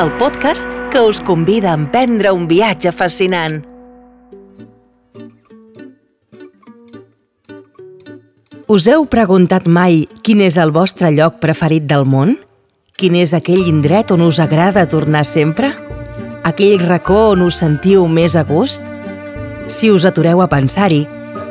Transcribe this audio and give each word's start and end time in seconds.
el 0.00 0.16
podcast 0.16 0.64
que 0.90 1.00
us 1.00 1.20
convida 1.20 1.72
a 1.72 1.74
emprendre 1.74 2.30
un 2.32 2.46
viatge 2.48 2.88
fascinant. 2.88 3.58
Us 8.64 8.86
heu 8.88 9.04
preguntat 9.12 9.66
mai 9.68 10.06
quin 10.24 10.40
és 10.46 10.56
el 10.56 10.72
vostre 10.72 11.10
lloc 11.12 11.36
preferit 11.42 11.84
del 11.90 12.06
món? 12.08 12.38
Quin 12.96 13.18
és 13.20 13.34
aquell 13.36 13.68
indret 13.68 14.14
on 14.14 14.24
us 14.24 14.40
agrada 14.40 14.86
tornar 14.88 15.26
sempre? 15.28 15.68
Aquell 16.48 16.80
racó 16.80 17.34
on 17.34 17.44
us 17.44 17.60
sentiu 17.60 18.06
més 18.08 18.38
a 18.40 18.46
gust? 18.48 18.80
Si 19.68 19.90
us 19.92 20.08
atureu 20.08 20.40
a 20.40 20.48
pensar-hi, 20.48 21.02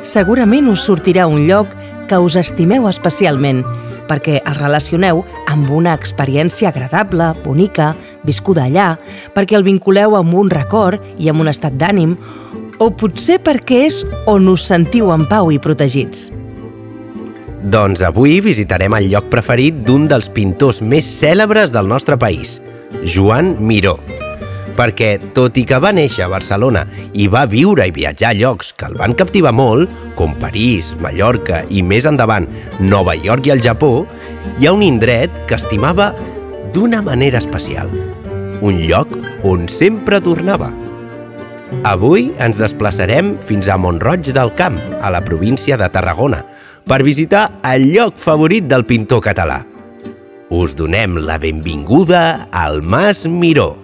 segurament 0.02 0.72
us 0.72 0.82
sortirà 0.88 1.28
un 1.30 1.46
lloc 1.46 1.70
que 2.10 2.18
us 2.18 2.34
estimeu 2.40 2.90
especialment 2.90 3.62
perquè 4.10 4.40
el 4.42 4.58
relacioneu 4.58 5.22
amb 5.50 5.70
una 5.70 5.94
experiència 5.94 6.72
agradable, 6.72 7.30
bonica, 7.44 7.92
viscuda 8.26 8.66
allà, 8.66 8.90
perquè 9.36 9.58
el 9.58 9.66
vinculeu 9.66 10.18
amb 10.18 10.34
un 10.34 10.50
record 10.50 11.04
i 11.18 11.30
amb 11.30 11.44
un 11.44 11.52
estat 11.52 11.78
d'ànim, 11.78 12.16
o 12.80 12.90
potser 12.90 13.38
perquè 13.44 13.84
és 13.86 14.02
on 14.26 14.48
us 14.50 14.66
sentiu 14.66 15.12
en 15.14 15.28
pau 15.30 15.52
i 15.54 15.60
protegits. 15.62 16.30
Doncs 17.60 18.00
avui 18.06 18.38
visitarem 18.40 18.96
el 18.96 19.10
lloc 19.12 19.28
preferit 19.32 19.84
d'un 19.84 20.08
dels 20.08 20.30
pintors 20.32 20.80
més 20.80 21.04
cèlebres 21.20 21.76
del 21.76 21.86
nostre 21.92 22.16
país, 22.18 22.58
Joan 23.04 23.54
Miró 23.60 23.98
perquè, 24.80 25.18
tot 25.36 25.58
i 25.60 25.66
que 25.68 25.76
va 25.82 25.92
néixer 25.92 26.24
a 26.24 26.30
Barcelona 26.32 26.86
i 27.12 27.26
va 27.28 27.44
viure 27.50 27.84
i 27.84 27.92
viatjar 27.92 28.30
a 28.30 28.36
llocs 28.38 28.72
que 28.72 28.88
el 28.88 28.96
van 28.96 29.12
captivar 29.12 29.52
molt, 29.52 29.90
com 30.16 30.32
París, 30.40 30.94
Mallorca 31.04 31.66
i 31.68 31.82
més 31.84 32.08
endavant 32.08 32.48
Nova 32.80 33.12
York 33.18 33.50
i 33.50 33.52
el 33.52 33.60
Japó, 33.64 34.06
hi 34.56 34.66
ha 34.66 34.72
un 34.72 34.84
indret 34.86 35.34
que 35.50 35.58
estimava 35.60 36.14
d'una 36.72 37.02
manera 37.04 37.42
especial. 37.42 37.92
Un 38.64 38.80
lloc 38.86 39.12
on 39.44 39.68
sempre 39.68 40.20
tornava. 40.24 40.70
Avui 41.86 42.30
ens 42.42 42.58
desplaçarem 42.58 43.36
fins 43.46 43.68
a 43.68 43.76
Montroig 43.78 44.32
del 44.34 44.54
Camp, 44.56 44.78
a 45.00 45.12
la 45.12 45.20
província 45.24 45.76
de 45.80 45.88
Tarragona, 45.92 46.40
per 46.88 47.02
visitar 47.06 47.60
el 47.68 47.90
lloc 47.92 48.18
favorit 48.18 48.66
del 48.70 48.88
pintor 48.88 49.22
català. 49.28 49.60
Us 50.50 50.74
donem 50.74 51.20
la 51.28 51.38
benvinguda 51.38 52.48
al 52.50 52.82
Mas 52.82 53.26
Miró. 53.28 53.79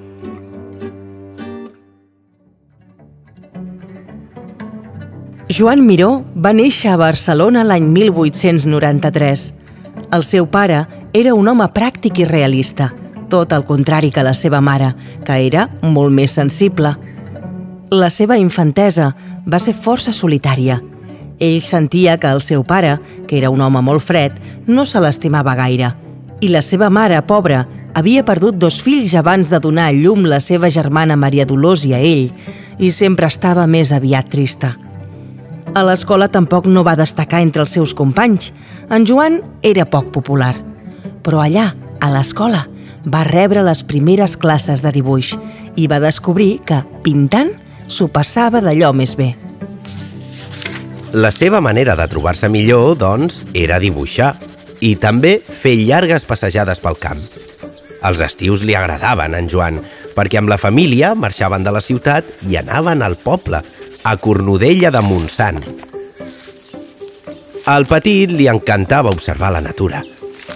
Joan 5.47 5.85
Miró 5.87 6.25
va 6.35 6.51
néixer 6.51 6.91
a 6.91 6.97
Barcelona 6.99 7.63
l'any 7.63 7.85
1893. 7.95 9.43
El 10.17 10.25
seu 10.27 10.49
pare 10.51 10.81
era 11.15 11.35
un 11.39 11.47
home 11.47 11.69
pràctic 11.71 12.19
i 12.19 12.25
realista, 12.27 12.89
tot 13.31 13.53
el 13.55 13.63
contrari 13.69 14.11
que 14.11 14.25
la 14.27 14.33
seva 14.35 14.59
mare, 14.59 14.89
que 15.23 15.37
era 15.47 15.69
molt 15.83 16.11
més 16.11 16.35
sensible. 16.35 16.91
La 17.95 18.09
seva 18.11 18.41
infantesa 18.43 19.13
va 19.47 19.61
ser 19.63 19.77
força 19.79 20.11
solitària. 20.11 20.81
Ell 21.39 21.61
sentia 21.63 22.17
que 22.19 22.27
el 22.27 22.43
seu 22.43 22.65
pare, 22.67 22.97
que 23.29 23.39
era 23.39 23.53
un 23.55 23.63
home 23.63 23.85
molt 23.87 24.03
fred, 24.03 24.41
no 24.67 24.83
se 24.85 24.99
l'estimava 24.99 25.55
gaire. 25.55 25.93
I 26.43 26.51
la 26.51 26.63
seva 26.63 26.89
mare, 26.91 27.21
pobra, 27.23 27.69
havia 27.95 28.25
perdut 28.27 28.59
dos 28.59 28.81
fills 28.83 29.15
abans 29.15 29.55
de 29.55 29.63
donar 29.63 29.93
a 29.93 29.95
llum 29.95 30.27
la 30.27 30.41
seva 30.41 30.73
germana 30.75 31.15
Maria 31.15 31.47
Dolors 31.47 31.87
i 31.87 31.95
a 31.95 32.03
ell, 32.03 32.33
i 32.83 32.91
sempre 32.91 33.31
estava 33.31 33.69
més 33.71 33.95
aviat 33.95 34.27
trista. 34.35 34.75
A 35.77 35.83
l'escola 35.85 36.31
tampoc 36.33 36.65
no 36.73 36.81
va 36.87 36.95
destacar 36.97 37.43
entre 37.45 37.61
els 37.61 37.75
seus 37.77 37.93
companys. 37.93 38.49
En 38.89 39.05
Joan 39.05 39.43
era 39.61 39.85
poc 39.85 40.09
popular. 40.15 40.55
Però 41.21 41.43
allà, 41.45 41.67
a 42.01 42.09
l'escola, 42.15 42.63
va 43.05 43.27
rebre 43.29 43.61
les 43.67 43.83
primeres 43.85 44.39
classes 44.41 44.81
de 44.81 44.93
dibuix 44.95 45.35
i 45.77 45.85
va 45.85 46.01
descobrir 46.01 46.63
que, 46.65 46.81
pintant, 47.05 47.53
s'ho 47.93 48.09
passava 48.09 48.65
d'allò 48.65 48.95
més 48.97 49.13
bé. 49.21 49.35
La 51.13 51.29
seva 51.29 51.61
manera 51.61 51.93
de 51.97 52.09
trobar-se 52.09 52.49
millor, 52.49 52.97
doncs, 52.97 53.45
era 53.53 53.77
dibuixar 53.83 54.33
i 54.81 54.95
també 54.97 55.37
fer 55.45 55.77
llargues 55.77 56.25
passejades 56.25 56.81
pel 56.81 56.97
camp. 57.01 57.21
Els 58.07 58.25
estius 58.25 58.65
li 58.65 58.73
agradaven 58.77 59.37
en 59.37 59.49
Joan, 59.53 59.83
perquè 60.17 60.41
amb 60.41 60.49
la 60.49 60.61
família 60.61 61.13
marxaven 61.13 61.65
de 61.65 61.73
la 61.73 61.85
ciutat 61.85 62.49
i 62.49 62.57
anaven 62.65 63.05
al 63.05 63.21
poble– 63.21 63.61
a 64.07 64.17
Cornudella 64.19 64.93
de 64.93 65.01
Montsant. 65.03 65.65
Al 67.67 67.89
petit 67.91 68.31
li 68.31 68.45
encantava 68.47 69.11
observar 69.11 69.49
la 69.51 69.63
natura. 69.65 69.99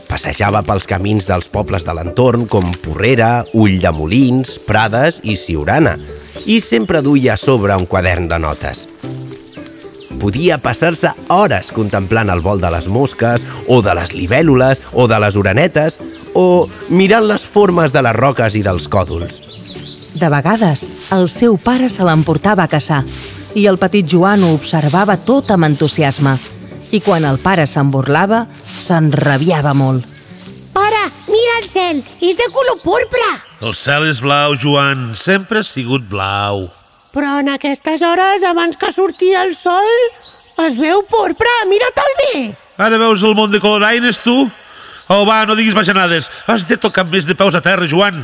Passejava 0.07 0.61
pels 0.63 0.87
camins 0.87 1.27
dels 1.27 1.49
pobles 1.51 1.83
de 1.83 1.97
l'entorn 1.99 2.45
com 2.47 2.69
Porrera, 2.85 3.43
Ull 3.59 3.81
de 3.83 3.91
Molins, 3.91 4.53
Prades 4.69 5.19
i 5.27 5.35
Siurana 5.35 5.97
i 6.47 6.61
sempre 6.63 7.03
duia 7.03 7.33
a 7.35 7.41
sobre 7.43 7.75
un 7.75 7.89
quadern 7.91 8.29
de 8.31 8.39
notes. 8.39 8.85
Podia 10.23 10.61
passar-se 10.63 11.11
hores 11.35 11.73
contemplant 11.75 12.31
el 12.31 12.45
vol 12.47 12.63
de 12.63 12.71
les 12.71 12.87
mosques 12.87 13.43
o 13.67 13.81
de 13.83 13.97
les 13.99 14.15
libèl·lules 14.15 14.85
o 14.93 15.09
de 15.11 15.19
les 15.27 15.41
orenetes 15.43 15.99
o 16.39 16.69
mirant 16.87 17.27
les 17.27 17.43
formes 17.43 17.91
de 17.91 18.07
les 18.07 18.15
roques 18.15 18.55
i 18.55 18.63
dels 18.63 18.87
còdols. 18.87 19.43
De 20.15 20.31
vegades, 20.31 20.87
el 21.11 21.27
seu 21.27 21.59
pare 21.59 21.91
se 21.91 22.07
l'emportava 22.07 22.63
a 22.63 22.71
caçar 22.71 23.03
i 23.55 23.67
el 23.67 23.79
petit 23.83 24.07
Joan 24.07 24.45
ho 24.45 24.55
observava 24.55 25.17
tot 25.27 25.51
amb 25.51 25.67
entusiasme. 25.67 26.37
I 26.91 27.01
quan 27.03 27.25
el 27.27 27.39
pare 27.43 27.67
se'n 27.71 27.91
burlava, 27.91 28.45
s'enrabiava 28.67 29.75
molt. 29.75 30.07
Pare, 30.75 31.03
mira 31.31 31.59
el 31.61 31.67
cel, 31.67 32.03
és 32.23 32.39
de 32.39 32.47
color 32.55 32.79
porpra. 32.85 33.31
El 33.61 33.75
cel 33.79 34.07
és 34.09 34.21
blau, 34.23 34.55
Joan, 34.59 35.11
sempre 35.19 35.61
ha 35.61 35.67
sigut 35.67 36.07
blau. 36.11 36.69
Però 37.15 37.41
en 37.43 37.51
aquestes 37.51 38.03
hores, 38.07 38.47
abans 38.47 38.79
que 38.79 38.93
sortia 38.95 39.43
el 39.45 39.57
sol, 39.59 39.87
es 40.67 40.79
veu 40.79 41.03
porpra, 41.11 41.53
mira-te'l 41.71 42.17
bé. 42.23 42.43
Ara 42.81 42.99
veus 43.03 43.23
el 43.27 43.35
món 43.37 43.51
de 43.51 43.61
coloraines, 43.61 44.23
tu? 44.23 44.45
Oh, 45.11 45.25
va, 45.27 45.43
no 45.45 45.57
diguis 45.59 45.75
bajanades. 45.75 46.31
Has 46.47 46.69
de 46.71 46.79
tocar 46.79 47.05
més 47.11 47.27
de 47.27 47.35
peus 47.35 47.57
a 47.59 47.63
terra, 47.65 47.89
Joan. 47.91 48.23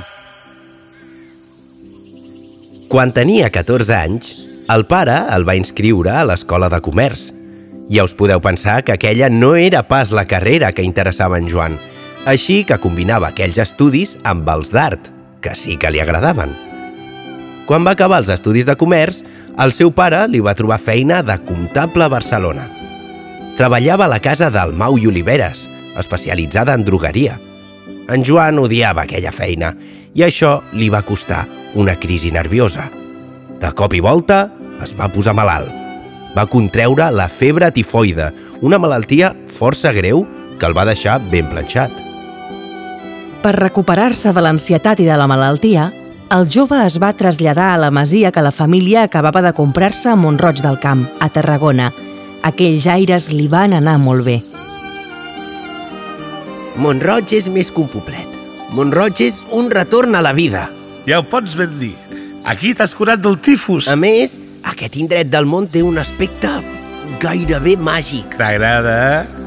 Quan 2.86 3.10
tenia 3.10 3.50
14 3.50 3.96
anys, 3.98 4.36
el 4.68 4.84
pare 4.86 5.14
el 5.30 5.44
va 5.46 5.54
inscriure 5.54 6.10
a 6.10 6.24
l'escola 6.26 6.68
de 6.72 6.80
comerç. 6.82 7.28
Ja 7.86 8.02
us 8.02 8.16
podeu 8.18 8.40
pensar 8.42 8.80
que 8.82 8.96
aquella 8.96 9.28
no 9.30 9.54
era 9.54 9.84
pas 9.86 10.10
la 10.10 10.26
carrera 10.26 10.72
que 10.74 10.82
interessava 10.82 11.38
en 11.38 11.46
Joan, 11.48 11.78
així 12.26 12.64
que 12.66 12.80
combinava 12.82 13.30
aquells 13.30 13.60
estudis 13.62 14.16
amb 14.26 14.48
els 14.50 14.72
d'art, 14.74 15.12
que 15.40 15.54
sí 15.54 15.76
que 15.78 15.92
li 15.94 16.02
agradaven. 16.02 16.56
Quan 17.66 17.86
va 17.86 17.94
acabar 17.94 18.18
els 18.22 18.30
estudis 18.34 18.66
de 18.66 18.74
comerç, 18.78 19.22
el 19.62 19.72
seu 19.72 19.92
pare 19.94 20.24
li 20.30 20.42
va 20.42 20.54
trobar 20.58 20.82
feina 20.82 21.22
de 21.22 21.38
comptable 21.46 22.06
a 22.06 22.10
Barcelona. 22.10 22.66
Treballava 23.56 24.06
a 24.06 24.12
la 24.12 24.20
casa 24.20 24.50
del 24.50 24.74
Mau 24.74 24.98
i 24.98 25.06
Oliveres, 25.06 25.68
especialitzada 25.98 26.74
en 26.74 26.84
drogueria. 26.84 27.38
En 28.10 28.26
Joan 28.26 28.58
odiava 28.58 29.06
aquella 29.06 29.32
feina 29.32 29.72
i 30.14 30.26
això 30.26 30.60
li 30.74 30.90
va 30.90 31.06
costar 31.06 31.46
una 31.74 31.96
crisi 31.98 32.30
nerviosa. 32.34 32.90
De 33.60 33.70
cop 33.72 33.94
i 33.96 34.02
volta, 34.04 34.50
es 34.84 34.94
va 34.98 35.10
posar 35.12 35.34
malalt. 35.36 35.72
Va 36.36 36.46
contreure 36.52 37.08
la 37.14 37.28
febre 37.32 37.70
tifoide, 37.72 38.32
una 38.60 38.78
malaltia 38.78 39.32
força 39.48 39.92
greu 39.96 40.26
que 40.60 40.66
el 40.68 40.76
va 40.76 40.84
deixar 40.88 41.18
ben 41.32 41.48
planxat. 41.48 41.92
Per 43.42 43.54
recuperar-se 43.56 44.32
de 44.34 44.42
l'ansietat 44.42 45.00
i 45.00 45.06
de 45.08 45.16
la 45.16 45.28
malaltia, 45.30 45.90
el 46.34 46.48
jove 46.50 46.80
es 46.82 46.96
va 46.98 47.12
traslladar 47.14 47.68
a 47.72 47.78
la 47.78 47.92
masia 47.94 48.32
que 48.34 48.42
la 48.42 48.50
família 48.50 49.04
acabava 49.06 49.42
de 49.44 49.52
comprar-se 49.54 50.10
a 50.10 50.16
Montroig 50.18 50.58
del 50.64 50.80
Camp, 50.82 51.04
a 51.20 51.28
Tarragona. 51.30 51.92
Aquells 52.42 52.88
aires 52.90 53.28
li 53.30 53.46
van 53.46 53.76
anar 53.76 53.96
molt 54.02 54.26
bé. 54.26 54.40
Montroig 56.82 57.30
és 57.38 57.46
més 57.48 57.70
que 57.70 57.84
un 57.84 57.92
poblet. 57.92 58.34
Montroig 58.74 59.22
és 59.22 59.38
un 59.54 59.70
retorn 59.70 60.18
a 60.18 60.24
la 60.26 60.34
vida. 60.34 60.66
Ja 61.06 61.22
ho 61.22 61.24
pots 61.30 61.54
ben 61.56 61.78
dir. 61.78 61.94
Aquí 62.44 62.74
t'has 62.74 62.94
curat 62.98 63.22
del 63.22 63.38
tifus. 63.38 63.86
A 63.88 63.96
més, 63.96 64.36
aquest 64.66 64.96
indret 64.98 65.30
del 65.30 65.46
món 65.46 65.68
té 65.70 65.82
un 65.86 65.98
aspecte 66.02 66.50
gairebé 67.22 67.76
màgic. 67.78 68.36
T'agrada, 68.38 68.94
eh? 69.20 69.44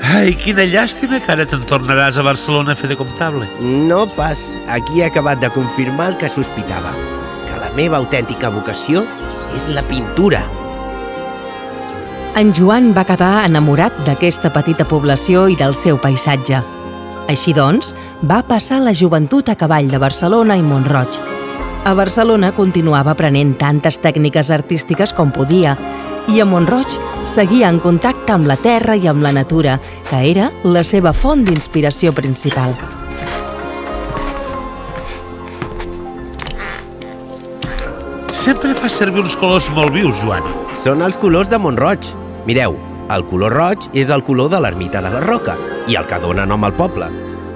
Ai, 0.00 0.32
quina 0.40 0.64
llàstima 0.64 1.18
que 1.20 1.32
ara 1.34 1.44
te'n 1.44 1.66
tornaràs 1.68 2.16
a 2.16 2.24
Barcelona 2.24 2.72
a 2.72 2.78
fer 2.78 2.88
de 2.88 2.96
comptable. 2.96 3.48
No 3.60 4.06
pas. 4.16 4.46
Aquí 4.72 5.02
he 5.02 5.08
acabat 5.10 5.42
de 5.42 5.50
confirmar 5.52 6.12
el 6.12 6.16
que 6.16 6.30
sospitava. 6.32 6.94
Que 7.50 7.58
la 7.60 7.68
meva 7.76 7.98
autèntica 8.00 8.48
vocació 8.54 9.04
és 9.56 9.68
la 9.74 9.84
pintura. 9.90 10.40
En 12.38 12.54
Joan 12.56 12.94
va 12.96 13.04
quedar 13.04 13.44
enamorat 13.44 13.96
d'aquesta 14.06 14.52
petita 14.54 14.86
població 14.88 15.48
i 15.50 15.58
del 15.58 15.74
seu 15.74 15.98
paisatge. 16.00 16.62
Així 17.28 17.52
doncs, 17.52 17.92
va 18.24 18.40
passar 18.46 18.80
la 18.80 18.94
joventut 18.96 19.50
a 19.50 19.58
cavall 19.58 19.90
de 19.90 20.00
Barcelona 20.00 20.56
i 20.56 20.64
Montroig, 20.64 21.20
a 21.82 21.94
Barcelona 21.96 22.50
continuava 22.52 23.14
aprenent 23.14 23.54
tantes 23.56 23.96
tècniques 24.04 24.50
artístiques 24.52 25.14
com 25.16 25.30
podia 25.32 25.72
i 26.28 26.42
a 26.42 26.44
Montroig 26.44 26.92
seguia 27.24 27.70
en 27.72 27.78
contacte 27.80 28.34
amb 28.34 28.44
la 28.50 28.58
terra 28.60 28.98
i 29.00 29.06
amb 29.08 29.24
la 29.24 29.32
natura, 29.32 29.78
que 30.10 30.18
era 30.28 30.50
la 30.62 30.82
seva 30.84 31.14
font 31.16 31.40
d'inspiració 31.46 32.12
principal. 32.12 32.74
Sempre 38.36 38.74
fa 38.76 38.88
servir 38.92 39.24
uns 39.24 39.36
colors 39.40 39.70
molt 39.72 39.96
vius, 39.96 40.20
Joan. 40.20 40.44
Són 40.84 41.00
els 41.04 41.16
colors 41.20 41.48
de 41.48 41.58
Montroig. 41.60 42.12
Mireu, 42.44 42.76
el 43.08 43.24
color 43.32 43.56
roig 43.56 43.88
és 43.96 44.12
el 44.12 44.24
color 44.24 44.52
de 44.52 44.60
l'ermita 44.60 45.00
de 45.00 45.12
la 45.16 45.24
Roca 45.24 45.56
i 45.88 45.96
el 45.96 46.04
que 46.08 46.20
dona 46.20 46.44
nom 46.48 46.64
al 46.64 46.76
poble. 46.76 47.08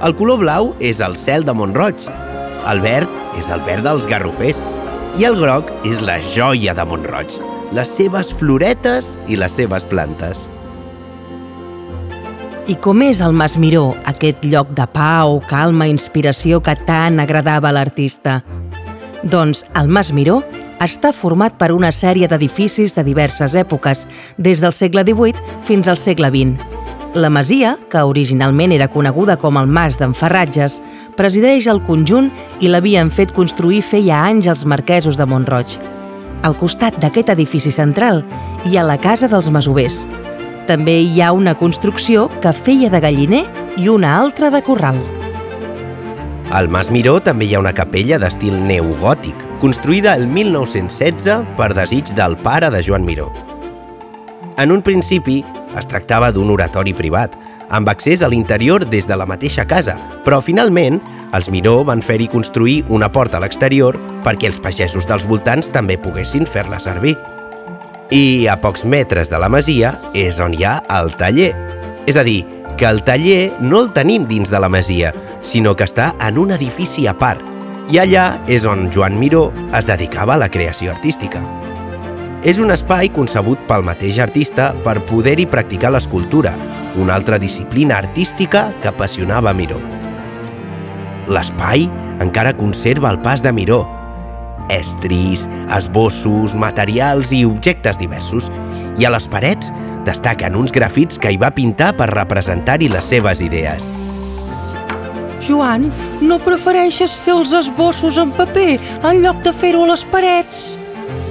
El 0.04 0.16
color 0.16 0.40
blau 0.40 0.72
és 0.80 1.04
el 1.04 1.16
cel 1.16 1.44
de 1.44 1.52
Montroig. 1.56 2.08
El 2.68 2.80
verd 2.84 3.23
és 3.38 3.50
el 3.52 3.62
verd 3.66 3.86
dels 3.86 4.08
garrofers. 4.10 4.60
I 5.18 5.28
el 5.28 5.38
groc 5.38 5.70
és 5.86 6.02
la 6.02 6.18
joia 6.34 6.74
de 6.74 6.84
Montroig, 6.88 7.38
les 7.74 7.90
seves 8.00 8.32
floretes 8.34 9.14
i 9.30 9.38
les 9.38 9.54
seves 9.54 9.86
plantes. 9.86 10.48
I 12.64 12.74
com 12.80 13.02
és 13.04 13.20
el 13.20 13.34
Mas 13.36 13.58
Miró, 13.60 13.90
aquest 14.08 14.44
lloc 14.48 14.70
de 14.72 14.86
pau, 14.88 15.36
calma, 15.50 15.84
inspiració 15.90 16.62
que 16.64 16.72
tant 16.88 17.20
agradava 17.20 17.68
a 17.68 17.76
l'artista? 17.76 18.38
Doncs 19.22 19.66
el 19.76 19.90
Mas 19.92 20.10
Miró 20.16 20.40
està 20.80 21.12
format 21.12 21.58
per 21.60 21.70
una 21.76 21.92
sèrie 21.92 22.28
d'edificis 22.28 22.96
de 22.96 23.04
diverses 23.04 23.54
èpoques, 23.54 24.06
des 24.38 24.64
del 24.64 24.72
segle 24.72 25.04
XVIII 25.04 25.60
fins 25.68 25.92
al 25.92 26.00
segle 26.00 26.32
XX. 26.32 26.73
La 27.14 27.30
masia, 27.30 27.76
que 27.90 28.00
originalment 28.02 28.72
era 28.74 28.88
coneguda 28.90 29.36
com 29.38 29.54
el 29.60 29.68
Mas 29.70 29.94
d'en 30.00 30.16
Ferratges, 30.18 30.80
presideix 31.14 31.68
el 31.70 31.78
conjunt 31.86 32.26
i 32.58 32.66
l'havien 32.66 33.12
fet 33.14 33.30
construir 33.36 33.84
feia 33.86 34.18
anys 34.26 34.48
els 34.50 34.64
marquesos 34.66 35.14
de 35.14 35.26
Montroig. 35.30 35.76
Al 36.42 36.58
costat 36.58 36.98
d'aquest 36.98 37.30
edifici 37.36 37.70
central 37.70 38.24
hi 38.66 38.74
ha 38.74 38.82
la 38.82 38.98
Casa 38.98 39.30
dels 39.30 39.46
Masovers. 39.46 40.08
També 40.66 40.98
hi 41.04 41.22
ha 41.22 41.30
una 41.30 41.54
construcció 41.54 42.26
que 42.42 42.50
feia 42.50 42.90
de 42.90 42.98
galliner 43.06 43.44
i 43.78 43.86
una 43.94 44.16
altra 44.18 44.50
de 44.50 44.64
corral. 44.66 44.98
Al 46.50 46.66
Mas 46.66 46.90
Miró 46.90 47.20
també 47.22 47.46
hi 47.46 47.54
ha 47.54 47.62
una 47.62 47.76
capella 47.78 48.18
d'estil 48.18 48.58
neogòtic, 48.66 49.38
construïda 49.62 50.18
el 50.18 50.26
1916 50.26 51.46
per 51.54 51.74
desig 51.78 52.10
del 52.18 52.34
pare 52.42 52.74
de 52.74 52.82
Joan 52.82 53.06
Miró. 53.06 53.30
En 54.58 54.70
un 54.70 54.82
principi, 54.82 55.44
es 55.78 55.88
tractava 55.90 56.30
d'un 56.32 56.50
oratori 56.50 56.94
privat, 56.94 57.34
amb 57.70 57.88
accés 57.88 58.22
a 58.22 58.28
l'interior 58.28 58.84
des 58.88 59.08
de 59.08 59.16
la 59.16 59.26
mateixa 59.26 59.66
casa, 59.66 59.96
però 60.24 60.40
finalment 60.44 61.00
els 61.34 61.50
Miró 61.50 61.82
van 61.84 62.02
fer-hi 62.02 62.28
construir 62.30 62.82
una 62.88 63.10
porta 63.12 63.38
a 63.38 63.42
l'exterior 63.42 63.98
perquè 64.24 64.50
els 64.50 64.60
pagesos 64.62 65.08
dels 65.08 65.26
voltants 65.26 65.72
també 65.74 65.98
poguessin 65.98 66.46
fer-la 66.46 66.78
servir. 66.80 67.16
I 68.14 68.46
a 68.46 68.58
pocs 68.60 68.84
metres 68.84 69.30
de 69.32 69.40
la 69.40 69.48
masia 69.48 69.96
és 70.14 70.38
on 70.38 70.54
hi 70.54 70.62
ha 70.64 70.76
el 71.00 71.14
taller. 71.18 71.50
És 72.06 72.20
a 72.20 72.22
dir, 72.22 72.44
que 72.76 72.86
el 72.86 73.02
taller 73.02 73.52
no 73.60 73.80
el 73.80 73.90
tenim 73.96 74.28
dins 74.28 74.52
de 74.52 74.60
la 74.60 74.68
masia, 74.68 75.14
sinó 75.42 75.74
que 75.74 75.88
està 75.88 76.12
en 76.20 76.38
un 76.38 76.54
edifici 76.54 77.08
a 77.08 77.16
part. 77.18 77.42
I 77.90 78.00
allà 78.00 78.30
és 78.48 78.64
on 78.68 78.88
Joan 78.92 79.18
Miró 79.18 79.50
es 79.76 79.88
dedicava 79.88 80.36
a 80.36 80.42
la 80.44 80.50
creació 80.52 80.92
artística. 80.92 81.42
És 82.44 82.58
un 82.60 82.68
espai 82.68 83.08
concebut 83.08 83.60
pel 83.64 83.86
mateix 83.86 84.18
artista 84.20 84.66
per 84.84 84.98
poder-hi 85.08 85.46
practicar 85.48 85.88
l'escultura, 85.94 86.50
una 87.00 87.14
altra 87.16 87.38
disciplina 87.40 87.96
artística 87.96 88.66
que 88.82 88.90
apassionava 88.90 89.54
Miró. 89.56 89.78
L'espai 91.32 91.86
encara 92.20 92.52
conserva 92.52 93.08
el 93.14 93.22
pas 93.24 93.40
de 93.40 93.52
Miró, 93.56 93.80
estris, 94.68 95.46
esbossos, 95.72 96.52
materials 96.52 97.32
i 97.32 97.46
objectes 97.48 97.96
diversos, 97.96 98.52
i 99.00 99.08
a 99.08 99.14
les 99.16 99.24
parets 99.24 99.72
destaquen 100.04 100.52
uns 100.52 100.76
grafits 100.76 101.16
que 101.16 101.32
hi 101.32 101.40
va 101.40 101.54
pintar 101.56 101.94
per 101.96 102.12
representar-hi 102.12 102.92
les 102.92 103.08
seves 103.08 103.40
idees. 103.40 103.88
Joan, 105.48 105.88
no 106.20 106.42
prefereixes 106.44 107.16
fer 107.24 107.38
els 107.40 107.56
esbossos 107.56 108.20
en 108.20 108.36
paper 108.36 108.74
en 109.00 109.24
lloc 109.24 109.40
de 109.44 109.56
fer-ho 109.56 109.88
a 109.88 109.94
les 109.96 110.04
parets? 110.12 110.66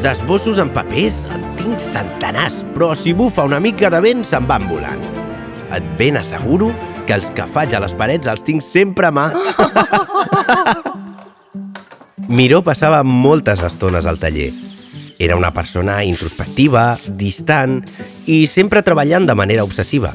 D'esbossos 0.03 0.57
en 0.59 0.67
papers 0.75 1.21
en 1.31 1.44
tinc 1.55 1.79
centenars, 1.79 2.57
però 2.75 2.89
si 2.91 3.13
bufa 3.15 3.45
una 3.47 3.61
mica 3.63 3.88
de 3.88 4.01
vent 4.03 4.25
se'n 4.27 4.44
van 4.50 4.65
volant. 4.67 5.00
Et 5.71 5.85
ben 5.95 6.17
asseguro 6.19 6.73
que 7.07 7.15
els 7.15 7.29
que 7.31 7.45
faig 7.47 7.71
a 7.71 7.79
les 7.79 7.95
parets 7.95 8.27
els 8.27 8.44
tinc 8.44 8.59
sempre 8.65 9.07
a 9.07 9.13
mà. 9.15 9.29
Miró 12.35 12.59
passava 12.67 13.00
moltes 13.07 13.63
estones 13.63 14.03
al 14.03 14.19
taller. 14.19 14.50
Era 15.23 15.39
una 15.39 15.53
persona 15.55 16.01
introspectiva, 16.03 16.97
distant 17.07 17.79
i 18.27 18.44
sempre 18.51 18.83
treballant 18.83 19.29
de 19.29 19.38
manera 19.39 19.63
obsessiva. 19.63 20.11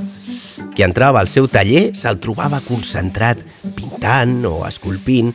Qui 0.76 0.84
entrava 0.84 1.24
al 1.24 1.32
seu 1.32 1.48
taller 1.48 1.94
se'l 1.96 2.20
trobava 2.20 2.60
concentrat, 2.68 3.40
pintant 3.72 4.42
o 4.52 4.66
esculpint, 4.68 5.32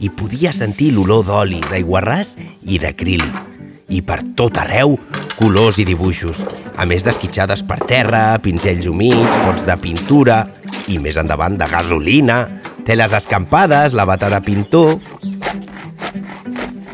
i 0.00 0.08
podia 0.08 0.56
sentir 0.56 0.94
l'olor 0.96 1.28
d'oli, 1.28 1.60
d'aiguarràs 1.68 2.38
i 2.64 2.80
d'acrílic. 2.80 3.49
I 3.90 4.00
per 4.06 4.20
tot 4.38 4.58
arreu, 4.62 4.94
colors 5.38 5.80
i 5.82 5.86
dibuixos, 5.88 6.44
a 6.78 6.86
més 6.86 7.02
d'esquitxades 7.04 7.64
per 7.66 7.80
terra, 7.90 8.38
pinzells 8.42 8.86
humits, 8.86 9.38
pots 9.44 9.66
de 9.66 9.76
pintura 9.82 10.44
i 10.88 10.98
més 11.02 11.18
endavant 11.20 11.58
de 11.58 11.66
gasolina, 11.68 12.44
teles 12.86 13.14
escampades, 13.16 13.94
la 13.94 14.06
bata 14.08 14.30
de 14.32 14.40
pintor... 14.46 14.98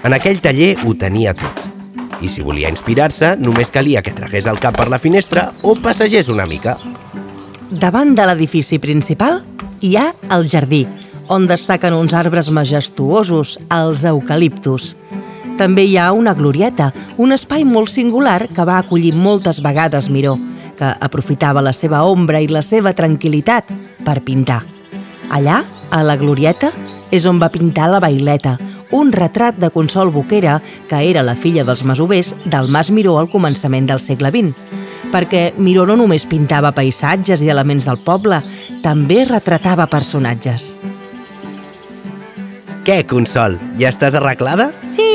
En 0.06 0.14
aquell 0.14 0.38
taller 0.38 0.76
ho 0.86 0.92
tenia 0.94 1.32
tot. 1.34 1.64
I 2.22 2.28
si 2.30 2.44
volia 2.46 2.70
inspirar-se, 2.70 3.32
només 3.42 3.72
calia 3.74 4.04
que 4.06 4.14
tragués 4.14 4.46
el 4.46 4.60
cap 4.62 4.76
per 4.78 4.86
la 4.92 5.00
finestra 5.02 5.48
o 5.66 5.74
passegés 5.82 6.30
una 6.30 6.46
mica. 6.46 6.76
Davant 7.70 8.14
de 8.14 8.28
l'edifici 8.28 8.78
principal 8.78 9.40
hi 9.82 9.96
ha 9.98 10.12
el 10.36 10.46
jardí, 10.48 10.84
on 11.28 11.48
destaquen 11.50 11.96
uns 11.96 12.14
arbres 12.14 12.52
majestuosos, 12.54 13.56
els 13.74 14.04
eucaliptus. 14.06 14.94
També 15.56 15.86
hi 15.88 15.96
ha 15.96 16.10
una 16.12 16.34
glorieta, 16.36 16.90
un 17.16 17.32
espai 17.32 17.64
molt 17.64 17.88
singular 17.88 18.48
que 18.52 18.64
va 18.68 18.76
acollir 18.78 19.14
moltes 19.16 19.62
vegades 19.64 20.10
Miró, 20.12 20.36
que 20.76 20.90
aprofitava 21.00 21.64
la 21.64 21.72
seva 21.72 22.02
ombra 22.04 22.42
i 22.44 22.50
la 22.52 22.60
seva 22.62 22.92
tranquil·litat 22.92 23.72
per 24.04 24.20
pintar. 24.26 24.60
Allà, 25.32 25.62
a 25.90 26.02
la 26.04 26.16
glorieta, 26.20 26.72
és 27.10 27.24
on 27.24 27.40
va 27.40 27.48
pintar 27.54 27.88
la 27.88 28.02
Baileta, 28.04 28.56
un 28.90 29.12
retrat 29.12 29.56
de 29.56 29.70
Consol 29.72 30.12
Boquera, 30.12 30.60
que 30.90 31.00
era 31.08 31.24
la 31.24 31.34
filla 31.34 31.64
dels 31.64 31.82
masovers 31.84 32.34
del 32.44 32.68
Mas 32.68 32.90
Miró 32.90 33.16
al 33.18 33.30
començament 33.32 33.88
del 33.88 34.02
segle 34.02 34.30
XX. 34.34 34.52
Perquè 35.12 35.42
Miró 35.56 35.86
no 35.86 35.96
només 35.96 36.26
pintava 36.28 36.74
paisatges 36.76 37.42
i 37.42 37.50
elements 37.50 37.86
del 37.88 38.02
poble, 38.04 38.42
també 38.84 39.24
retratava 39.24 39.88
personatges. 39.88 40.74
Què, 42.86 43.00
Consol? 43.10 43.56
Ja 43.80 43.90
estàs 43.90 44.14
arreglada? 44.14 44.70
Sí. 44.86 45.05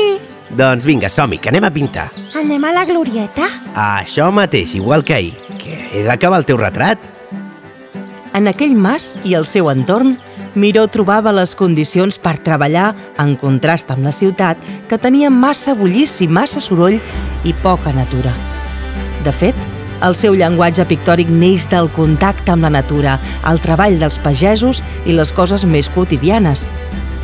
Doncs 0.56 0.84
vinga, 0.84 1.08
som-hi, 1.08 1.38
que 1.40 1.48
anem 1.48 1.64
a 1.64 1.70
pintar. 1.72 2.10
Anem 2.36 2.64
a 2.68 2.72
la 2.76 2.84
glorieta? 2.84 3.48
Això 3.72 4.28
mateix, 4.34 4.74
igual 4.76 5.04
que 5.04 5.14
ahir. 5.16 5.32
Que 5.56 5.78
he 5.92 6.02
d'acabar 6.04 6.42
el 6.42 6.48
teu 6.48 6.60
retrat. 6.60 7.00
En 8.36 8.48
aquell 8.48 8.74
mas 8.76 9.12
i 9.24 9.34
el 9.36 9.48
seu 9.48 9.70
entorn, 9.72 10.18
Miró 10.54 10.84
trobava 10.92 11.32
les 11.32 11.54
condicions 11.56 12.18
per 12.20 12.34
treballar 12.44 12.90
en 13.22 13.36
contrast 13.40 13.88
amb 13.92 14.04
la 14.04 14.12
ciutat, 14.12 14.60
que 14.88 14.98
tenia 15.00 15.30
massa 15.32 15.72
bullici, 15.72 16.28
massa 16.28 16.60
soroll 16.60 16.98
i 17.48 17.54
poca 17.64 17.92
natura. 17.96 18.34
De 19.24 19.32
fet, 19.32 19.56
el 20.04 20.16
seu 20.18 20.36
llenguatge 20.36 20.84
pictòric 20.90 21.30
neix 21.32 21.64
del 21.72 21.88
contacte 21.96 22.52
amb 22.52 22.66
la 22.66 22.72
natura, 22.74 23.16
el 23.48 23.62
treball 23.64 23.96
dels 24.00 24.18
pagesos 24.20 24.82
i 25.06 25.16
les 25.16 25.32
coses 25.32 25.64
més 25.64 25.88
quotidianes. 25.94 26.66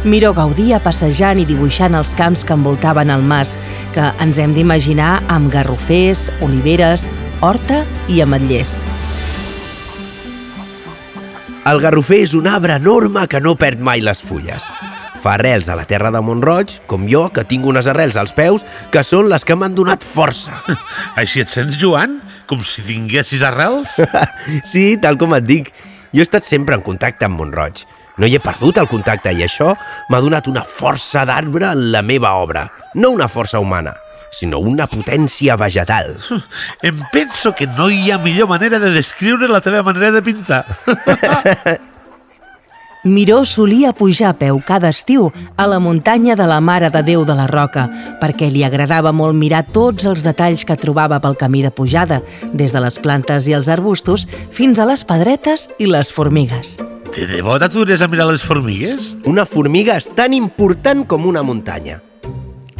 Miró 0.06 0.30
gaudia 0.30 0.78
passejant 0.78 1.40
i 1.42 1.44
dibuixant 1.46 1.96
els 1.98 2.12
camps 2.14 2.44
que 2.46 2.54
envoltaven 2.54 3.10
el 3.10 3.24
mas, 3.26 3.56
que 3.96 4.04
ens 4.22 4.38
hem 4.38 4.54
d'imaginar 4.54 5.16
amb 5.26 5.50
garrofers, 5.50 6.28
oliveres, 6.44 7.08
horta 7.42 7.82
i 8.06 8.20
ametllers. 8.22 8.84
El 11.68 11.82
garrofer 11.82 12.22
és 12.28 12.36
un 12.38 12.46
arbre 12.46 12.78
enorme 12.78 13.26
que 13.28 13.42
no 13.42 13.56
perd 13.58 13.82
mai 13.82 14.00
les 14.00 14.22
fulles. 14.22 14.70
Fa 15.18 15.34
arrels 15.34 15.66
a 15.68 15.74
la 15.74 15.84
terra 15.90 16.14
de 16.14 16.22
Montroig, 16.22 16.78
com 16.86 17.10
jo, 17.10 17.26
que 17.34 17.42
tinc 17.44 17.66
unes 17.66 17.90
arrels 17.90 18.16
als 18.16 18.30
peus, 18.32 18.62
que 18.94 19.02
són 19.02 19.26
les 19.28 19.44
que 19.44 19.58
m'han 19.58 19.74
donat 19.74 20.06
força. 20.06 20.62
Així 21.20 21.42
et 21.42 21.50
sents, 21.50 21.76
Joan? 21.76 22.20
Com 22.48 22.62
si 22.62 22.86
tinguessis 22.86 23.42
arrels? 23.42 23.98
sí, 24.72 24.92
tal 25.02 25.18
com 25.18 25.34
et 25.34 25.44
dic. 25.44 25.74
Jo 26.14 26.22
he 26.22 26.28
estat 26.30 26.46
sempre 26.46 26.78
en 26.78 26.86
contacte 26.86 27.26
amb 27.26 27.42
Montroig. 27.42 27.82
No 28.18 28.26
hi 28.26 28.34
he 28.36 28.42
perdut 28.42 28.80
el 28.82 28.90
contacte 28.90 29.32
i 29.32 29.44
això 29.46 29.72
m'ha 30.10 30.20
donat 30.20 30.50
una 30.50 30.64
força 30.66 31.24
d'arbre 31.28 31.72
en 31.72 31.88
la 31.92 32.02
meva 32.02 32.34
obra, 32.42 32.66
no 32.94 33.14
una 33.14 33.30
força 33.30 33.62
humana 33.62 33.94
sinó 34.30 34.58
una 34.60 34.86
potència 34.86 35.56
vegetal. 35.56 36.16
Em 36.82 36.98
penso 37.12 37.54
que 37.56 37.66
no 37.66 37.88
hi 37.90 38.10
ha 38.10 38.18
millor 38.18 38.48
manera 38.48 38.78
de 38.78 38.90
descriure 38.92 39.48
la 39.48 39.62
teva 39.64 39.82
manera 39.82 40.12
de 40.12 40.22
pintar. 40.22 40.66
Miró 43.04 43.44
solia 43.46 43.92
pujar 43.94 44.32
a 44.32 44.36
peu 44.36 44.58
cada 44.66 44.90
estiu 44.90 45.30
a 45.56 45.68
la 45.70 45.78
muntanya 45.78 46.34
de 46.36 46.48
la 46.50 46.58
Mare 46.60 46.90
de 46.90 47.02
Déu 47.06 47.22
de 47.24 47.36
la 47.38 47.46
Roca, 47.46 47.86
perquè 48.20 48.50
li 48.50 48.64
agradava 48.66 49.14
molt 49.14 49.38
mirar 49.38 49.62
tots 49.70 50.04
els 50.04 50.26
detalls 50.26 50.66
que 50.66 50.76
trobava 50.76 51.20
pel 51.22 51.38
camí 51.38 51.62
de 51.62 51.70
pujada, 51.70 52.20
des 52.52 52.74
de 52.74 52.82
les 52.82 52.98
plantes 52.98 53.46
i 53.48 53.54
els 53.54 53.70
arbustos 53.70 54.26
fins 54.50 54.82
a 54.82 54.90
les 54.90 55.06
pedretes 55.06 55.70
i 55.78 55.86
les 55.86 56.12
formigues. 56.12 56.76
De 57.14 57.26
debò 57.26 57.56
t'atures 57.58 58.02
a 58.04 58.08
mirar 58.10 58.28
les 58.28 58.44
formigues? 58.44 59.14
Una 59.26 59.46
formiga 59.48 59.96
és 59.98 60.08
tan 60.18 60.34
important 60.36 61.06
com 61.08 61.26
una 61.30 61.42
muntanya. 61.46 62.02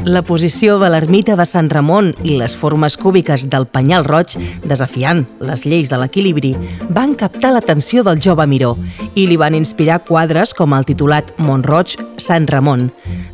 La 0.07 0.23
posició 0.23 0.77
de 0.79 0.89
l'ermita 0.93 1.35
de 1.35 1.45
Sant 1.49 1.69
Ramon 1.73 2.13
i 2.23 2.37
les 2.39 2.55
formes 2.57 2.95
cúbiques 2.97 3.49
del 3.51 3.67
penyal 3.67 4.05
roig, 4.07 4.37
desafiant 4.63 5.25
les 5.43 5.65
lleis 5.67 5.91
de 5.91 5.99
l'equilibri, 5.99 6.53
van 6.95 7.17
captar 7.19 7.51
l'atenció 7.53 8.05
del 8.07 8.21
jove 8.23 8.47
Miró 8.47 8.77
i 9.19 9.27
li 9.27 9.37
van 9.37 9.59
inspirar 9.59 10.05
quadres 10.07 10.55
com 10.55 10.77
el 10.77 10.87
titulat 10.87 11.35
Montroig 11.43 11.97
Sant 12.23 12.47
Ramon. 12.47 12.89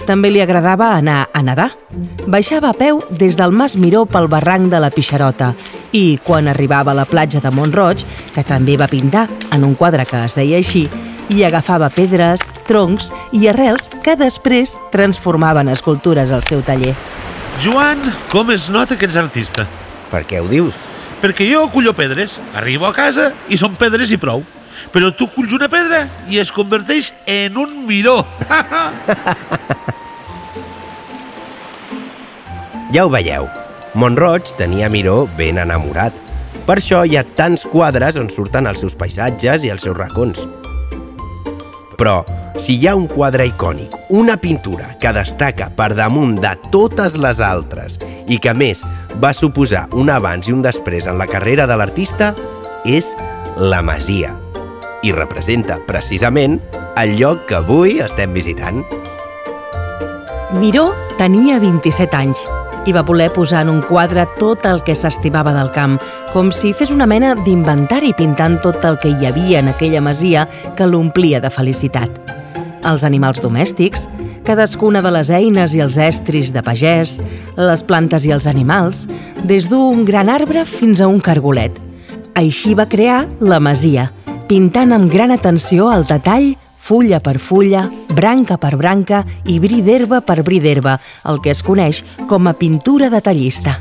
També 0.09 0.33
li 0.33 0.40
agradava 0.40 0.94
anar 0.97 1.28
a 1.33 1.44
nedar. 1.44 1.71
Baixava 2.26 2.73
a 2.73 2.78
peu 2.78 3.02
des 3.11 3.37
del 3.37 3.52
Mas 3.52 3.76
Miró 3.76 4.06
pel 4.09 4.28
barranc 4.33 4.73
de 4.73 4.80
la 4.80 4.90
Pixarota 4.90 5.52
i, 5.92 6.18
quan 6.25 6.49
arribava 6.49 6.92
a 6.92 6.99
la 6.99 7.06
platja 7.06 7.44
de 7.44 7.52
Montroig, 7.52 8.02
que 8.35 8.42
també 8.42 8.78
va 8.80 8.90
pintar 8.90 9.28
en 9.52 9.64
un 9.64 9.76
quadre 9.76 10.09
que 10.09 10.25
es 10.25 10.35
deia 10.35 10.59
així, 10.59 10.88
i 11.33 11.45
agafava 11.47 11.90
pedres, 11.95 12.43
troncs 12.69 13.11
i 13.33 13.47
arrels 13.49 13.88
que 14.04 14.16
després 14.21 14.75
transformava 14.93 15.64
en 15.64 15.73
escultures 15.73 16.33
al 16.35 16.45
seu 16.45 16.62
taller. 16.66 16.95
Joan, 17.62 18.02
com 18.33 18.50
es 18.50 18.69
nota 18.69 18.99
que 18.99 19.09
ets 19.09 19.16
artista? 19.21 19.66
Per 20.11 20.25
què 20.28 20.43
ho 20.43 20.50
dius? 20.50 20.75
Perquè 21.23 21.47
jo 21.49 21.64
cullo 21.73 21.95
pedres, 21.97 22.40
arribo 22.54 22.88
a 22.90 22.93
casa 22.93 23.31
i 23.49 23.57
són 23.57 23.78
pedres 23.81 24.12
i 24.12 24.21
prou. 24.21 24.45
Però 24.93 25.09
tu 25.16 25.28
culls 25.33 25.54
una 25.57 25.71
pedra 25.71 26.04
i 26.28 26.40
es 26.43 26.50
converteix 26.52 27.12
en 27.31 27.57
un 27.59 27.85
miró. 27.87 28.21
Ja 32.95 33.02
ho 33.02 33.09
veieu, 33.11 33.49
Montroig 33.99 34.52
tenia 34.54 34.87
Miró 34.87 35.25
ben 35.35 35.59
enamorat. 35.59 36.14
Per 36.62 36.76
això 36.78 37.00
hi 37.02 37.16
ha 37.19 37.25
tants 37.26 37.64
quadres 37.73 38.14
on 38.21 38.31
surten 38.31 38.71
els 38.71 38.85
seus 38.85 38.95
paisatges 38.95 39.66
i 39.66 39.73
els 39.75 39.83
seus 39.83 39.99
racons. 39.99 40.45
Però, 41.99 42.23
si 42.59 42.77
hi 42.79 42.89
ha 42.89 42.95
un 42.97 43.07
quadre 43.11 43.47
icònic, 43.49 43.95
una 44.11 44.37
pintura 44.41 44.95
que 45.01 45.13
destaca 45.15 45.71
per 45.75 45.93
damunt 45.95 46.39
de 46.43 46.55
totes 46.73 47.19
les 47.21 47.41
altres 47.45 47.99
i 48.31 48.39
que, 48.39 48.55
més, 48.55 48.83
va 49.23 49.35
suposar 49.35 49.87
un 49.95 50.11
abans 50.11 50.49
i 50.49 50.55
un 50.55 50.63
després 50.65 51.07
en 51.11 51.19
la 51.21 51.29
carrera 51.31 51.69
de 51.71 51.79
l'artista, 51.79 52.33
és 52.85 53.15
la 53.59 53.83
Masia. 53.83 54.35
I 55.05 55.13
representa, 55.13 55.79
precisament, 55.87 56.59
el 57.01 57.17
lloc 57.19 57.47
que 57.49 57.59
avui 57.61 58.01
estem 58.05 58.33
visitant. 58.35 58.83
Miró 60.55 60.93
tenia 61.19 61.59
27 61.63 62.17
anys 62.17 62.47
i 62.87 62.93
va 62.93 63.03
voler 63.03 63.31
posar 63.33 63.62
en 63.64 63.71
un 63.73 63.81
quadre 63.83 64.26
tot 64.38 64.67
el 64.69 64.83
que 64.85 64.97
s'estimava 64.97 65.55
del 65.57 65.71
camp, 65.73 65.97
com 66.33 66.50
si 66.53 66.75
fes 66.76 66.93
una 66.93 67.07
mena 67.09 67.35
d'inventari 67.38 68.12
pintant 68.17 68.59
tot 68.64 68.85
el 68.85 68.99
que 69.00 69.14
hi 69.14 69.29
havia 69.29 69.62
en 69.62 69.71
aquella 69.73 70.03
masia 70.05 70.49
que 70.76 70.87
l'omplia 70.87 71.41
de 71.41 71.50
felicitat. 71.50 72.21
Els 72.85 73.05
animals 73.05 73.41
domèstics, 73.41 74.05
cadascuna 74.45 75.00
de 75.00 75.14
les 75.14 75.31
eines 75.33 75.73
i 75.75 75.81
els 75.81 75.97
estris 75.97 76.53
de 76.53 76.62
pagès, 76.62 77.21
les 77.57 77.83
plantes 77.88 78.26
i 78.29 78.35
els 78.37 78.47
animals, 78.47 79.07
des 79.45 79.71
d'un 79.71 80.05
gran 80.05 80.29
arbre 80.29 80.67
fins 80.69 81.00
a 81.00 81.09
un 81.09 81.23
cargolet. 81.25 81.73
Així 82.37 82.75
va 82.76 82.88
crear 82.91 83.25
la 83.41 83.61
masia, 83.61 84.11
pintant 84.49 84.93
amb 84.93 85.09
gran 85.11 85.33
atenció 85.33 85.88
el 85.95 86.05
detall 86.05 86.53
fulla 86.85 87.21
per 87.21 87.38
fulla, 87.41 87.88
branca 88.12 88.59
per 88.61 88.76
branca 88.76 89.23
i 89.49 89.57
bri 89.59 89.81
d'herba 89.81 90.21
per 90.21 90.43
bri 90.45 90.61
d'herba, 90.61 90.99
el 91.25 91.41
que 91.41 91.55
es 91.55 91.62
coneix 91.64 92.03
com 92.29 92.45
a 92.47 92.53
pintura 92.53 93.09
detallista. 93.09 93.79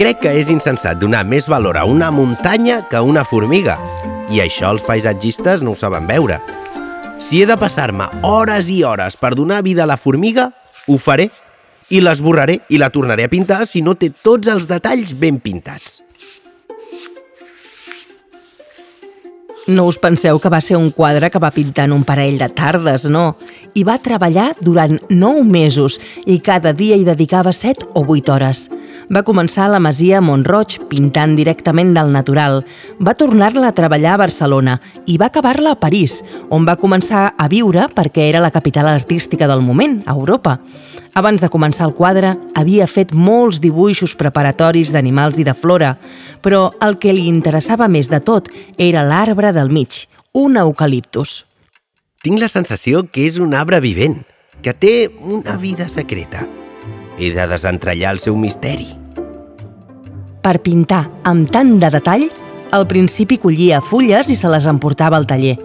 Crec 0.00 0.22
que 0.24 0.32
és 0.40 0.50
insensat 0.50 0.98
donar 0.98 1.22
més 1.28 1.46
valor 1.46 1.78
a 1.78 1.84
una 1.86 2.10
muntanya 2.10 2.80
que 2.90 2.98
a 2.98 3.04
una 3.06 3.22
formiga. 3.22 3.76
I 4.32 4.42
això 4.42 4.72
els 4.74 4.82
paisatgistes 4.82 5.62
no 5.62 5.76
ho 5.76 5.78
saben 5.78 6.08
veure. 6.10 6.40
Si 7.20 7.42
he 7.42 7.46
de 7.46 7.58
passar-me 7.60 8.08
hores 8.26 8.72
i 8.72 8.82
hores 8.82 9.18
per 9.20 9.36
donar 9.36 9.62
vida 9.62 9.84
a 9.84 9.90
la 9.90 10.00
formiga, 10.00 10.50
ho 10.88 10.98
faré. 10.98 11.30
I 11.90 12.00
l'esborraré 12.02 12.62
i 12.70 12.78
la 12.80 12.90
tornaré 12.90 13.26
a 13.26 13.30
pintar 13.30 13.66
si 13.66 13.82
no 13.82 13.94
té 13.94 14.10
tots 14.10 14.48
els 14.50 14.66
detalls 14.70 15.12
ben 15.14 15.38
pintats. 15.42 16.00
No 19.68 19.84
us 19.86 19.98
penseu 20.00 20.38
que 20.40 20.48
va 20.48 20.62
ser 20.64 20.78
un 20.80 20.88
quadre 20.90 21.28
que 21.30 21.40
va 21.42 21.50
pintar 21.52 21.84
en 21.84 21.92
un 21.92 22.04
parell 22.08 22.38
de 22.40 22.48
tardes, 22.48 23.04
no. 23.12 23.36
Hi 23.76 23.84
va 23.84 23.98
treballar 24.00 24.54
durant 24.60 24.96
9 25.10 25.44
mesos 25.44 25.98
i 26.24 26.38
cada 26.40 26.72
dia 26.72 26.96
hi 26.96 27.04
dedicava 27.04 27.52
7 27.52 27.90
o 27.92 28.06
8 28.06 28.32
hores. 28.32 28.62
Va 29.10 29.24
començar 29.26 29.64
a 29.66 29.70
la 29.72 29.80
Masia 29.82 30.20
Montroig, 30.22 30.76
pintant 30.86 31.32
directament 31.34 31.88
del 31.96 32.12
natural. 32.14 32.60
Va 33.02 33.16
tornar-la 33.18 33.72
a 33.72 33.74
treballar 33.74 34.12
a 34.14 34.20
Barcelona 34.20 34.76
i 35.10 35.16
va 35.18 35.26
acabar-la 35.26 35.72
a 35.74 35.78
París, 35.82 36.20
on 36.48 36.62
va 36.68 36.76
començar 36.78 37.24
a 37.34 37.48
viure 37.50 37.88
perquè 37.90 38.28
era 38.28 38.42
la 38.44 38.52
capital 38.54 38.86
artística 38.86 39.48
del 39.50 39.64
moment, 39.66 39.98
a 40.06 40.14
Europa. 40.14 40.60
Abans 41.18 41.42
de 41.42 41.50
començar 41.50 41.88
el 41.88 41.96
quadre, 41.98 42.36
havia 42.54 42.86
fet 42.86 43.10
molts 43.10 43.58
dibuixos 43.58 44.14
preparatoris 44.14 44.94
d'animals 44.94 45.42
i 45.42 45.48
de 45.48 45.56
flora, 45.58 45.96
però 46.40 46.68
el 46.78 47.00
que 47.02 47.10
li 47.10 47.26
interessava 47.26 47.90
més 47.90 48.06
de 48.06 48.22
tot 48.22 48.46
era 48.78 49.02
l'arbre 49.02 49.50
del 49.50 49.74
mig, 49.74 50.06
un 50.38 50.54
eucaliptus. 50.54 51.48
Tinc 52.22 52.38
la 52.38 52.52
sensació 52.52 53.08
que 53.10 53.26
és 53.26 53.42
un 53.42 53.58
arbre 53.58 53.82
vivent, 53.82 54.20
que 54.62 54.70
té 54.70 55.10
una 55.18 55.58
vida 55.58 55.90
secreta. 55.90 56.46
He 57.18 57.34
de 57.34 57.50
desentrellar 57.50 58.14
el 58.14 58.22
seu 58.22 58.38
misteri. 58.38 58.99
Per 60.40 60.56
pintar 60.64 61.02
amb 61.28 61.50
tant 61.52 61.74
de 61.80 61.90
detall, 61.92 62.24
al 62.72 62.86
principi 62.88 63.36
collia 63.36 63.80
fulles 63.84 64.30
i 64.32 64.36
se 64.38 64.48
les 64.48 64.66
emportava 64.70 65.18
al 65.18 65.26
taller, 65.28 65.58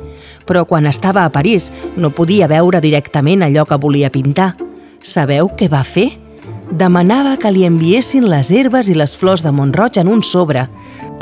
però 0.46 0.66
quan 0.68 0.90
estava 0.90 1.24
a 1.24 1.32
París 1.32 1.70
no 1.96 2.12
podia 2.12 2.50
veure 2.52 2.82
directament 2.84 3.46
allò 3.46 3.64
que 3.66 3.80
volia 3.80 4.12
pintar. 4.12 4.56
Sabeu 5.02 5.52
què 5.56 5.70
va 5.72 5.84
fer? 5.88 6.10
Demanava 6.72 7.38
que 7.38 7.52
li 7.54 7.64
enviessin 7.64 8.26
les 8.28 8.50
herbes 8.52 8.90
i 8.90 8.98
les 8.98 9.16
flors 9.16 9.46
de 9.46 9.54
Montroig 9.54 10.00
en 10.02 10.10
un 10.12 10.24
sobre. 10.26 10.66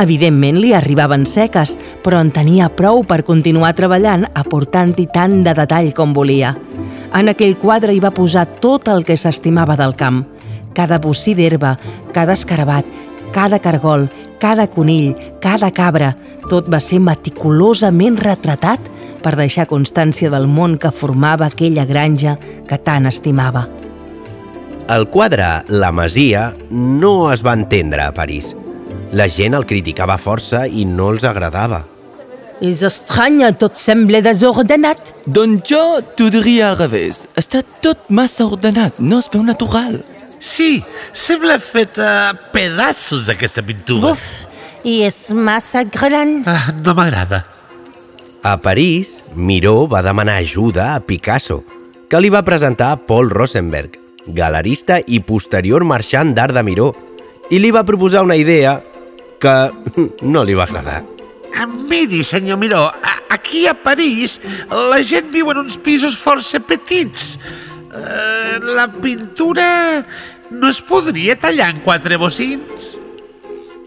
Evidentment 0.02 0.58
li 0.58 0.74
arribaven 0.74 1.28
seques, 1.30 1.76
però 2.02 2.24
en 2.24 2.32
tenia 2.34 2.72
prou 2.74 3.04
per 3.06 3.22
continuar 3.28 3.76
treballant 3.78 4.26
aportant-hi 4.34 5.10
tant 5.14 5.42
de 5.46 5.54
detall 5.54 5.92
com 5.94 6.16
volia. 6.16 6.56
En 7.14 7.30
aquell 7.30 7.58
quadre 7.60 7.94
hi 7.94 8.02
va 8.02 8.16
posar 8.16 8.48
tot 8.64 8.88
el 8.90 9.04
que 9.06 9.20
s'estimava 9.20 9.76
del 9.78 9.94
camp. 10.00 10.24
Cada 10.74 10.98
bocí 10.98 11.36
d'herba, 11.38 11.76
cada 12.16 12.34
escarabat, 12.34 12.88
cada 13.34 13.60
cargol, 13.60 14.08
cada 14.40 14.70
conill, 14.70 15.16
cada 15.42 15.72
cabra, 15.74 16.14
tot 16.50 16.70
va 16.72 16.80
ser 16.80 17.02
meticulosament 17.04 18.20
retratat 18.22 18.92
per 19.24 19.36
deixar 19.40 19.68
constància 19.68 20.30
del 20.32 20.48
món 20.48 20.78
que 20.78 20.92
formava 20.94 21.50
aquella 21.50 21.88
granja 21.90 22.38
que 22.70 22.78
tant 22.78 23.10
estimava. 23.10 23.66
El 24.94 25.08
quadre 25.10 25.64
La 25.72 25.94
Masia 25.96 26.52
no 26.70 27.32
es 27.32 27.44
va 27.44 27.56
entendre 27.56 28.04
a 28.04 28.14
París. 28.14 28.54
La 29.16 29.30
gent 29.32 29.56
el 29.56 29.66
criticava 29.66 30.20
força 30.20 30.66
i 30.68 30.84
no 30.86 31.10
els 31.14 31.24
agradava. 31.24 31.86
És 32.64 32.82
estrany, 32.86 33.42
tot 33.60 33.80
sembla 33.80 34.22
desordenat. 34.24 35.14
Doncs 35.26 35.70
jo 35.72 35.84
t'ho 36.16 36.30
diria 36.32 36.70
al 36.70 36.78
revés. 36.80 37.26
Està 37.40 37.64
tot 37.84 38.10
massa 38.10 38.46
ordenat, 38.46 39.00
no 39.00 39.20
es 39.24 39.30
veu 39.34 39.44
natural. 39.44 40.02
Sí, 40.44 40.84
sembla 41.16 41.56
feta 41.64 42.30
a 42.30 42.34
pedaços 42.52 43.30
aquesta 43.32 43.64
pintura. 43.64 44.10
Buf, 44.12 44.24
i 44.84 44.98
és 45.08 45.30
massa 45.32 45.86
gran. 45.88 46.42
Ah, 46.46 46.74
no 46.84 46.92
m'agrada. 46.98 47.46
A 48.44 48.58
París, 48.60 49.22
Miró 49.40 49.86
va 49.88 50.02
demanar 50.04 50.42
ajuda 50.44 50.90
a 50.96 51.00
Picasso, 51.00 51.62
que 52.12 52.20
li 52.20 52.28
va 52.34 52.44
presentar 52.44 52.98
Paul 53.08 53.30
Rosenberg, 53.32 53.96
galerista 54.28 55.00
i 55.08 55.22
posterior 55.24 55.86
marxant 55.88 56.34
d'art 56.36 56.54
de 56.58 56.64
Miró, 56.68 56.90
i 57.52 57.60
li 57.64 57.72
va 57.72 57.86
proposar 57.88 58.26
una 58.28 58.36
idea 58.36 58.82
que 59.40 59.56
no 60.28 60.44
li 60.44 60.60
va 60.60 60.68
agradar. 60.68 61.00
Ah, 61.56 61.68
miri, 61.70 62.20
senyor 62.28 62.60
Miró, 62.60 62.84
a- 62.92 63.20
aquí 63.32 63.64
a 63.68 63.78
París 63.80 64.42
la 64.92 65.00
gent 65.08 65.32
viu 65.32 65.56
en 65.56 65.64
uns 65.64 65.80
pisos 65.80 66.20
força 66.20 66.60
petits. 66.60 67.38
Eh, 67.94 68.58
la 68.74 68.88
pintura 68.92 70.04
no 70.54 70.70
es 70.70 70.82
podria 70.82 71.36
tallar 71.40 71.72
en 71.74 71.82
quatre 71.82 72.18
bocins? 72.18 72.98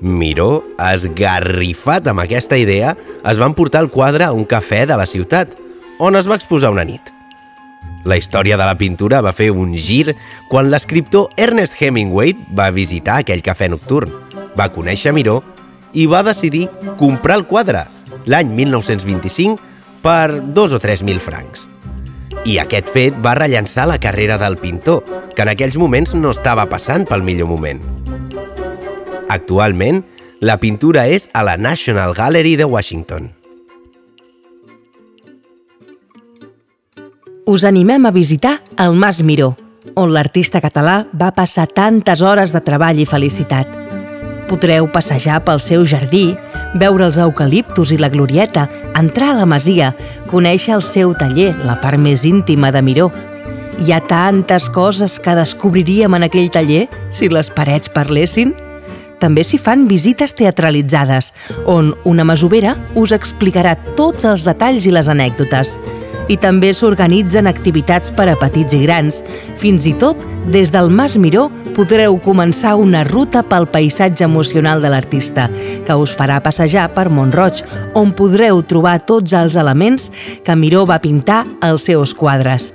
Miró, 0.00 0.64
esgarrifat 0.92 2.10
amb 2.10 2.20
aquesta 2.26 2.58
idea, 2.60 2.96
es 3.24 3.38
van 3.40 3.54
portar 3.56 3.80
el 3.84 3.90
quadre 3.90 4.26
a 4.26 4.32
un 4.36 4.44
cafè 4.44 4.84
de 4.86 4.96
la 4.98 5.06
ciutat, 5.08 5.54
on 5.98 6.18
es 6.18 6.28
va 6.28 6.36
exposar 6.36 6.72
una 6.74 6.84
nit. 6.84 7.12
La 8.06 8.18
història 8.18 8.58
de 8.58 8.66
la 8.68 8.76
pintura 8.78 9.22
va 9.24 9.34
fer 9.34 9.48
un 9.50 9.72
gir 9.74 10.14
quan 10.50 10.70
l'escriptor 10.70 11.30
Ernest 11.40 11.80
Hemingway 11.80 12.36
va 12.54 12.70
visitar 12.70 13.22
aquell 13.22 13.42
cafè 13.42 13.70
nocturn, 13.72 14.12
va 14.58 14.70
conèixer 14.74 15.14
Miró 15.16 15.40
i 15.94 16.06
va 16.06 16.22
decidir 16.26 16.66
comprar 17.00 17.40
el 17.40 17.46
quadre 17.48 17.86
l'any 18.26 18.52
1925 18.52 19.56
per 20.04 20.42
dos 20.54 20.76
o 20.76 20.78
tres 20.82 21.02
mil 21.02 21.18
francs. 21.18 21.66
I 22.46 22.60
aquest 22.62 22.90
fet 22.94 23.16
va 23.22 23.34
rellençar 23.34 23.88
la 23.90 23.98
carrera 23.98 24.38
del 24.38 24.56
pintor, 24.56 25.02
que 25.34 25.42
en 25.42 25.50
aquells 25.52 25.76
moments 25.76 26.14
no 26.14 26.30
estava 26.30 26.68
passant 26.70 27.06
pel 27.08 27.26
millor 27.26 27.50
moment. 27.50 27.82
Actualment, 29.28 30.04
la 30.40 30.60
pintura 30.62 31.08
és 31.10 31.26
a 31.34 31.42
la 31.42 31.56
National 31.56 32.14
Gallery 32.14 32.54
de 32.56 32.64
Washington. 32.64 33.32
us 37.46 37.62
animem 37.64 38.04
a 38.06 38.10
visitar 38.10 38.60
el 38.76 38.96
Mas 38.96 39.22
Miró, 39.22 39.54
on 39.94 40.10
l'artista 40.12 40.60
català 40.60 41.04
va 41.14 41.30
passar 41.30 41.68
tantes 41.70 42.20
hores 42.20 42.52
de 42.52 42.60
treball 42.60 42.98
i 42.98 43.06
felicitat. 43.06 43.85
Podreu 44.46 44.86
passejar 44.86 45.40
pel 45.42 45.58
seu 45.58 45.82
jardí, 45.88 46.36
veure 46.78 47.08
els 47.08 47.18
eucaliptus 47.18 47.90
i 47.90 47.98
la 47.98 48.10
glorieta, 48.12 48.68
entrar 48.94 49.32
a 49.32 49.38
la 49.40 49.46
masia, 49.48 49.90
conèixer 50.30 50.76
el 50.76 50.84
seu 50.86 51.16
taller, 51.18 51.50
la 51.66 51.74
part 51.82 51.98
més 51.98 52.22
íntima 52.28 52.70
de 52.70 52.82
Miró. 52.86 53.08
Hi 53.82 53.92
ha 53.92 53.98
tantes 54.00 54.70
coses 54.72 55.18
que 55.20 55.34
descobriríem 55.36 56.14
en 56.16 56.28
aquell 56.28 56.48
taller 56.54 56.86
si 57.10 57.28
les 57.28 57.50
parets 57.50 57.90
parlessin. 57.92 58.54
També 59.20 59.42
s'hi 59.44 59.58
fan 59.58 59.86
visites 59.90 60.36
teatralitzades, 60.36 61.32
on 61.66 61.94
una 62.04 62.24
masovera 62.24 62.76
us 62.94 63.12
explicarà 63.16 63.74
tots 63.98 64.28
els 64.28 64.46
detalls 64.46 64.86
i 64.86 64.94
les 64.94 65.10
anècdotes. 65.12 65.76
I 66.28 66.36
també 66.42 66.72
s'organitzen 66.74 67.46
activitats 67.46 68.10
per 68.10 68.26
a 68.30 68.36
petits 68.40 68.74
i 68.74 68.82
grans. 68.82 69.22
Fins 69.60 69.86
i 69.86 69.94
tot, 69.94 70.18
des 70.50 70.72
del 70.74 70.90
Mas 70.90 71.16
Miró 71.18 71.48
podreu 71.76 72.16
començar 72.24 72.74
una 72.80 73.04
ruta 73.04 73.42
pel 73.46 73.68
paisatge 73.68 74.24
emocional 74.24 74.82
de 74.82 74.90
l'artista, 74.90 75.48
que 75.86 75.94
us 75.94 76.14
farà 76.16 76.40
passejar 76.42 76.88
per 76.96 77.08
Montroig, 77.12 77.62
on 77.94 78.14
podreu 78.16 78.62
trobar 78.64 78.98
tots 79.06 79.36
els 79.36 79.58
elements 79.60 80.10
que 80.44 80.56
Miró 80.56 80.86
va 80.88 81.02
pintar 81.04 81.44
als 81.60 81.86
seus 81.90 82.14
quadres. 82.14 82.72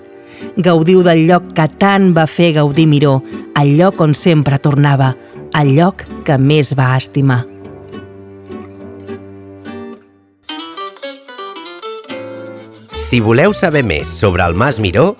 Gaudiu 0.57 1.03
del 1.05 1.25
lloc 1.27 1.51
que 1.57 1.67
tant 1.81 2.11
va 2.17 2.27
fer 2.27 2.53
gaudir 2.57 2.87
Miró, 2.87 3.19
el 3.59 3.75
lloc 3.77 4.01
on 4.01 4.15
sempre 4.17 4.59
tornava, 4.59 5.15
el 5.59 5.75
lloc 5.75 6.05
que 6.25 6.37
més 6.37 6.75
va 6.77 6.95
estimar. 6.97 7.50
Si 13.11 13.19
voleu 13.19 13.51
saber 13.51 13.81
més 13.83 14.07
sobre 14.07 14.39
el 14.47 14.53
Mas 14.55 14.77
Miró, 14.79 15.17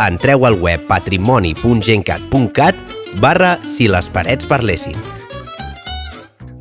entreu 0.00 0.46
al 0.48 0.54
web 0.64 0.86
patrimoni.gencat.cat 0.88 2.78
barra 3.20 3.58
si 3.68 3.84
les 3.84 4.08
parets 4.08 4.48
parlessin. 4.48 4.96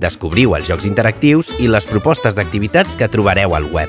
Descobriu 0.03 0.57
els 0.57 0.67
jocs 0.67 0.83
interactius 0.83 1.53
i 1.63 1.71
les 1.71 1.87
propostes 1.87 2.35
d'activitats 2.35 2.99
que 2.99 3.07
trobareu 3.07 3.55
al 3.55 3.71
web. 3.71 3.87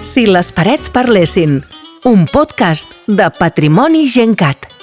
Si 0.00 0.24
les 0.24 0.48
parets 0.56 0.88
parlessin, 0.88 1.60
un 2.08 2.24
podcast 2.24 2.88
de 3.04 3.28
Patrimoni 3.36 4.08
Gencat. 4.08 4.77